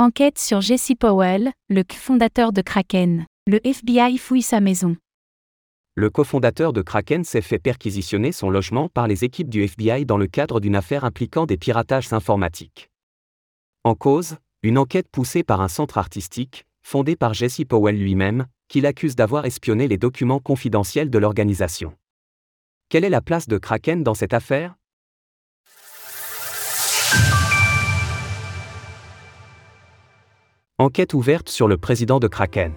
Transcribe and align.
Enquête 0.00 0.38
sur 0.38 0.60
Jesse 0.60 0.92
Powell, 0.96 1.50
le 1.68 1.82
fondateur 1.92 2.52
de 2.52 2.62
Kraken. 2.62 3.26
Le 3.48 3.58
FBI 3.66 4.16
fouille 4.16 4.42
sa 4.42 4.60
maison. 4.60 4.96
Le 5.96 6.08
cofondateur 6.08 6.72
de 6.72 6.82
Kraken 6.82 7.24
s'est 7.24 7.40
fait 7.40 7.58
perquisitionner 7.58 8.30
son 8.30 8.48
logement 8.48 8.88
par 8.88 9.08
les 9.08 9.24
équipes 9.24 9.48
du 9.48 9.64
FBI 9.64 10.06
dans 10.06 10.16
le 10.16 10.28
cadre 10.28 10.60
d'une 10.60 10.76
affaire 10.76 11.04
impliquant 11.04 11.46
des 11.46 11.56
piratages 11.56 12.12
informatiques. 12.12 12.90
En 13.82 13.96
cause, 13.96 14.36
une 14.62 14.78
enquête 14.78 15.08
poussée 15.10 15.42
par 15.42 15.60
un 15.60 15.66
centre 15.66 15.98
artistique, 15.98 16.64
fondé 16.80 17.16
par 17.16 17.34
Jesse 17.34 17.64
Powell 17.68 17.98
lui-même, 17.98 18.46
qui 18.68 18.80
l'accuse 18.80 19.16
d'avoir 19.16 19.46
espionné 19.46 19.88
les 19.88 19.98
documents 19.98 20.38
confidentiels 20.38 21.10
de 21.10 21.18
l'organisation. 21.18 21.92
Quelle 22.88 23.02
est 23.02 23.10
la 23.10 23.20
place 23.20 23.48
de 23.48 23.58
Kraken 23.58 24.04
dans 24.04 24.14
cette 24.14 24.32
affaire? 24.32 24.76
Enquête 30.80 31.12
ouverte 31.12 31.48
sur 31.48 31.66
le 31.66 31.76
président 31.76 32.20
de 32.20 32.28
Kraken. 32.28 32.70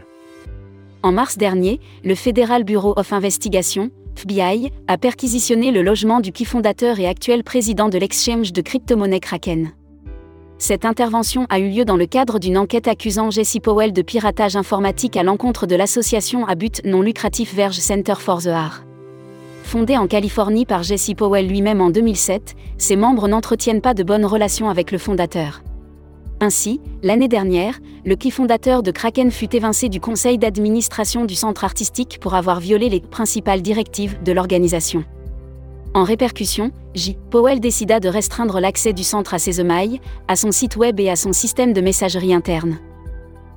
En 1.03 1.11
mars 1.11 1.37
dernier, 1.37 1.79
le 2.03 2.15
Federal 2.15 2.63
Bureau 2.63 2.95
of 2.97 3.13
Investigation, 3.13 3.91
FBI, 4.15 4.71
a 4.87 4.97
perquisitionné 4.97 5.69
le 5.69 5.83
logement 5.83 6.19
du 6.19 6.31
qui 6.31 6.43
fondateur 6.43 6.99
et 6.99 7.05
actuel 7.05 7.43
président 7.43 7.89
de 7.89 7.99
l'exchange 7.99 8.53
de 8.53 8.61
crypto-monnaie 8.61 9.19
Kraken. 9.19 9.73
Cette 10.57 10.83
intervention 10.83 11.45
a 11.51 11.59
eu 11.59 11.69
lieu 11.69 11.85
dans 11.85 11.95
le 11.95 12.07
cadre 12.07 12.39
d'une 12.39 12.57
enquête 12.57 12.87
accusant 12.87 13.29
Jesse 13.29 13.59
Powell 13.61 13.93
de 13.93 14.01
piratage 14.01 14.55
informatique 14.55 15.15
à 15.15 15.21
l'encontre 15.21 15.67
de 15.67 15.75
l'association 15.75 16.47
à 16.47 16.55
but 16.55 16.81
non 16.83 17.03
lucratif 17.03 17.53
Verge 17.53 17.77
Center 17.77 18.15
for 18.17 18.41
the 18.41 18.47
Art. 18.47 18.83
Fondée 19.61 19.97
en 19.97 20.07
Californie 20.07 20.65
par 20.65 20.81
Jesse 20.81 21.13
Powell 21.15 21.47
lui-même 21.47 21.81
en 21.81 21.91
2007, 21.91 22.55
ses 22.79 22.95
membres 22.95 23.27
n'entretiennent 23.27 23.81
pas 23.81 23.93
de 23.93 24.01
bonnes 24.01 24.25
relations 24.25 24.71
avec 24.71 24.91
le 24.91 24.97
fondateur. 24.97 25.61
Ainsi, 26.43 26.81
l'année 27.03 27.27
dernière, 27.27 27.79
le 28.03 28.15
qui 28.15 28.31
fondateur 28.31 28.81
de 28.81 28.89
Kraken 28.89 29.29
fut 29.29 29.55
évincé 29.55 29.89
du 29.89 29.99
conseil 29.99 30.39
d'administration 30.39 31.23
du 31.25 31.35
centre 31.35 31.63
artistique 31.63 32.17
pour 32.19 32.33
avoir 32.33 32.59
violé 32.59 32.89
les 32.89 32.99
principales 32.99 33.61
directives 33.61 34.17
de 34.23 34.31
l'organisation. 34.31 35.05
En 35.93 36.03
répercussion, 36.03 36.71
J. 36.95 37.15
Powell 37.29 37.59
décida 37.59 37.99
de 37.99 38.09
restreindre 38.09 38.59
l'accès 38.59 38.91
du 38.91 39.03
centre 39.03 39.35
à 39.35 39.39
ses 39.39 39.61
emails, 39.61 40.01
à 40.27 40.35
son 40.35 40.51
site 40.51 40.77
web 40.77 40.99
et 40.99 41.11
à 41.11 41.15
son 41.15 41.31
système 41.31 41.73
de 41.73 41.81
messagerie 41.81 42.33
interne. 42.33 42.79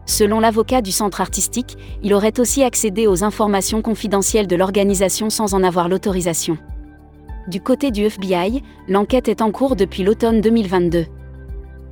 Selon 0.04 0.38
l'avocat 0.38 0.82
du 0.82 0.92
centre 0.92 1.22
artistique, 1.22 1.78
il 2.02 2.12
aurait 2.12 2.38
aussi 2.38 2.62
accédé 2.62 3.06
aux 3.06 3.24
informations 3.24 3.80
confidentielles 3.80 4.46
de 4.46 4.56
l'organisation 4.56 5.30
sans 5.30 5.54
en 5.54 5.62
avoir 5.62 5.88
l'autorisation. 5.88 6.58
Du 7.48 7.62
côté 7.62 7.90
du 7.90 8.04
FBI, 8.04 8.62
l'enquête 8.88 9.28
est 9.28 9.40
en 9.40 9.50
cours 9.50 9.74
depuis 9.74 10.02
l'automne 10.02 10.42
2022. 10.42 11.06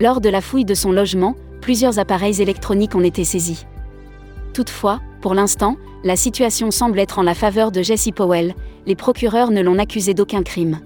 Lors 0.02 0.20
de 0.20 0.28
la 0.28 0.40
fouille 0.40 0.64
de 0.64 0.74
son 0.74 0.90
logement, 0.90 1.36
plusieurs 1.60 2.00
appareils 2.00 2.42
électroniques 2.42 2.96
ont 2.96 3.04
été 3.04 3.22
saisis. 3.22 3.66
Toutefois, 4.52 5.00
pour 5.20 5.32
l'instant, 5.32 5.76
la 6.02 6.16
situation 6.16 6.72
semble 6.72 6.98
être 6.98 7.20
en 7.20 7.22
la 7.22 7.34
faveur 7.34 7.70
de 7.70 7.82
Jesse 7.82 8.10
Powell, 8.12 8.56
les 8.84 8.96
procureurs 8.96 9.52
ne 9.52 9.60
l'ont 9.60 9.78
accusé 9.78 10.12
d'aucun 10.12 10.42
crime. 10.42 10.80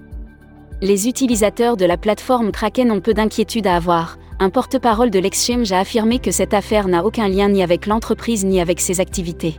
Les 0.83 1.07
utilisateurs 1.07 1.77
de 1.77 1.85
la 1.85 1.97
plateforme 1.97 2.51
Kraken 2.51 2.91
ont 2.91 3.01
peu 3.01 3.15
d'inquiétude 3.15 3.65
à 3.65 3.75
avoir. 3.75 4.19
Un 4.37 4.51
porte-parole 4.51 5.09
de 5.09 5.17
l'exchange 5.17 5.71
a 5.71 5.79
affirmé 5.79 6.19
que 6.19 6.29
cette 6.29 6.53
affaire 6.53 6.87
n'a 6.87 7.03
aucun 7.03 7.27
lien 7.27 7.49
ni 7.49 7.63
avec 7.63 7.87
l'entreprise 7.87 8.45
ni 8.45 8.61
avec 8.61 8.79
ses 8.79 8.99
activités. 8.99 9.55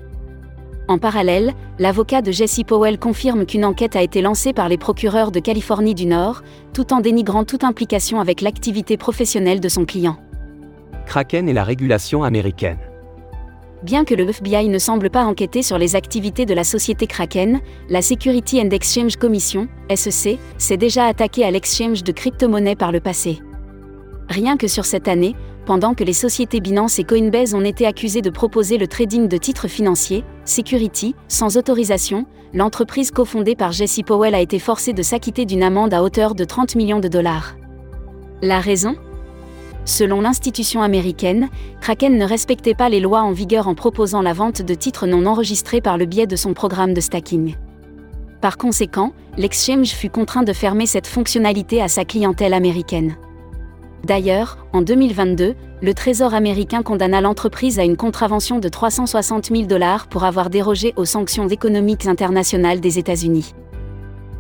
En 0.89 0.97
parallèle, 0.97 1.53
l'avocat 1.79 2.23
de 2.23 2.33
Jesse 2.33 2.63
Powell 2.67 2.99
confirme 2.99 3.45
qu'une 3.45 3.67
enquête 3.67 3.95
a 3.95 4.03
été 4.03 4.23
lancée 4.23 4.55
par 4.55 4.71
les 4.71 4.79
procureurs 4.79 5.31
de 5.31 5.39
Californie 5.39 5.95
du 5.95 6.07
Nord, 6.07 6.43
tout 6.73 6.95
en 6.95 7.01
dénigrant 7.01 7.45
toute 7.45 7.63
implication 7.63 8.21
avec 8.21 8.41
l'activité 8.41 8.97
professionnelle 8.97 9.61
de 9.61 9.69
son 9.69 9.85
client. 9.85 10.17
Kraken 11.05 11.47
et 11.47 11.53
la 11.53 11.63
régulation 11.63 12.23
américaine. 12.23 12.79
Bien 13.83 14.05
que 14.05 14.15
le 14.15 14.27
FBI 14.29 14.69
ne 14.71 14.79
semble 14.79 15.11
pas 15.11 15.25
enquêter 15.25 15.63
sur 15.63 15.77
les 15.77 15.95
activités 15.95 16.47
de 16.47 16.55
la 16.55 16.65
société 16.65 17.07
Kraken, 17.07 17.61
la 17.91 18.01
Security 18.01 18.61
and 18.61 18.71
Exchange 18.71 19.17
Commission, 19.17 19.69
SEC, 19.95 20.39
s'est 20.57 20.77
déjà 20.79 21.05
attaquée 21.05 21.45
à 21.45 21.51
l'exchange 21.51 22.03
de 22.03 22.13
crypto-monnaies 22.13 22.77
par 22.77 22.93
le 22.93 23.01
passé. 23.01 23.41
Rien 24.29 24.57
que 24.57 24.69
sur 24.69 24.85
cette 24.85 25.09
année, 25.09 25.35
pendant 25.65 25.95
que 25.95 26.05
les 26.05 26.13
sociétés 26.13 26.61
Binance 26.61 26.99
et 26.99 27.05
Coinbase 27.05 27.55
ont 27.55 27.65
été 27.65 27.87
accusées 27.87 28.23
de 28.23 28.31
proposer 28.31 28.79
le 28.79 28.87
trading 28.87 29.29
de 29.29 29.37
titres 29.37 29.69
financiers, 29.69 30.25
Security, 30.45 31.15
sans 31.29 31.57
autorisation, 31.57 32.27
l'entreprise 32.55 33.11
cofondée 33.11 33.55
par 33.55 33.73
Jesse 33.73 34.01
Powell 34.05 34.35
a 34.35 34.41
été 34.41 34.59
forcée 34.59 34.93
de 34.93 35.03
s'acquitter 35.03 35.45
d'une 35.45 35.63
amende 35.63 35.93
à 35.93 36.03
hauteur 36.03 36.35
de 36.35 36.45
30 36.45 36.75
millions 36.77 37.01
de 37.01 37.09
dollars. 37.09 37.57
La 38.43 38.61
raison? 38.61 38.97
Selon 39.85 40.21
l'institution 40.21 40.83
américaine, 40.83 41.49
Kraken 41.81 42.17
ne 42.17 42.25
respectait 42.25 42.75
pas 42.75 42.89
les 42.89 43.01
lois 43.01 43.23
en 43.23 43.33
vigueur 43.33 43.69
en 43.69 43.75
proposant 43.75 44.23
la 44.23 44.35
vente 44.35 44.61
de 44.63 44.75
titres 44.75 45.07
non 45.07 45.27
enregistrés 45.27 45.81
par 45.81 45.97
le 45.97 46.05
biais 46.05 46.27
de 46.27 46.37
son 46.37 46.53
programme 46.53 46.93
de 46.93 47.01
stacking. 47.01 47.57
Par 48.41 48.59
conséquent, 48.59 49.13
l'exchange 49.37 49.89
fut 49.89 50.11
contraint 50.11 50.43
de 50.43 50.53
fermer 50.53 50.87
cette 50.87 51.07
fonctionnalité 51.07 51.83
à 51.83 51.89
sa 51.89 52.05
clientèle 52.05 52.55
américaine. 52.55 53.17
D'ailleurs, 54.05 54.59
en 54.73 54.83
2022, 54.83 55.55
le 55.83 55.95
Trésor 55.95 56.35
américain 56.35 56.83
condamna 56.83 57.21
l'entreprise 57.21 57.79
à 57.79 57.85
une 57.85 57.97
contravention 57.97 58.59
de 58.59 58.69
360 58.69 59.47
000 59.47 59.63
dollars 59.63 60.07
pour 60.07 60.25
avoir 60.25 60.51
dérogé 60.51 60.93
aux 60.97 61.05
sanctions 61.05 61.49
économiques 61.49 62.07
internationales 62.07 62.81
des 62.81 62.99
États-Unis. 62.99 63.55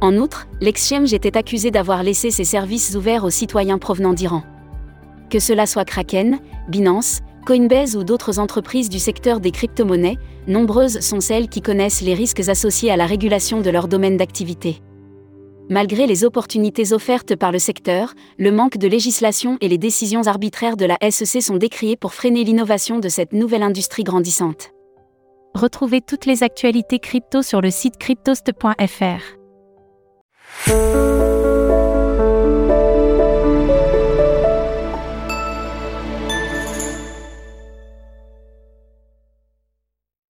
En 0.00 0.16
outre, 0.16 0.46
l'exchange 0.60 1.12
était 1.12 1.36
accusé 1.36 1.70
d'avoir 1.70 2.02
laissé 2.02 2.30
ses 2.30 2.44
services 2.44 2.94
ouverts 2.94 3.24
aux 3.24 3.30
citoyens 3.30 3.78
provenant 3.78 4.12
d'Iran. 4.12 4.42
Que 5.28 5.40
cela 5.40 5.66
soit 5.66 5.84
Kraken, 5.84 6.38
Binance, 6.68 7.20
Coinbase 7.44 7.96
ou 7.96 8.04
d'autres 8.04 8.38
entreprises 8.38 8.88
du 8.88 8.98
secteur 8.98 9.40
des 9.40 9.50
crypto-monnaies, 9.50 10.18
nombreuses 10.46 11.00
sont 11.00 11.20
celles 11.20 11.48
qui 11.48 11.62
connaissent 11.62 12.02
les 12.02 12.14
risques 12.14 12.48
associés 12.48 12.90
à 12.90 12.96
la 12.96 13.06
régulation 13.06 13.60
de 13.60 13.70
leur 13.70 13.88
domaine 13.88 14.16
d'activité. 14.16 14.82
Malgré 15.70 16.06
les 16.06 16.24
opportunités 16.24 16.94
offertes 16.94 17.36
par 17.36 17.52
le 17.52 17.58
secteur, 17.58 18.14
le 18.38 18.50
manque 18.50 18.78
de 18.78 18.88
législation 18.88 19.58
et 19.60 19.68
les 19.68 19.76
décisions 19.76 20.26
arbitraires 20.26 20.78
de 20.78 20.86
la 20.86 20.96
SEC 21.10 21.42
sont 21.42 21.56
décriées 21.56 21.96
pour 21.96 22.14
freiner 22.14 22.42
l'innovation 22.42 22.98
de 22.98 23.08
cette 23.10 23.34
nouvelle 23.34 23.62
industrie 23.62 24.04
grandissante. 24.04 24.70
Retrouvez 25.54 26.00
toutes 26.00 26.24
les 26.24 26.42
actualités 26.42 26.98
crypto 26.98 27.42
sur 27.42 27.60
le 27.60 27.70
site 27.70 27.98
cryptost.fr. 27.98 29.38